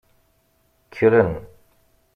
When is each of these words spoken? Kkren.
Kkren. 0.85 1.33